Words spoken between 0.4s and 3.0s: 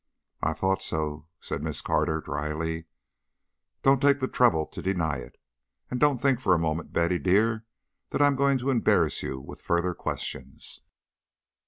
"I thought so," said Miss Carter, dryly.